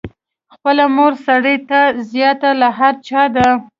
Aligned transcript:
خپله 0.53 0.85
مور 0.95 1.13
سړي 1.27 1.55
ته 1.69 1.79
زیاته 2.11 2.49
له 2.61 2.69
هر 2.77 2.93
چا 3.07 3.21
ده. 3.35 3.47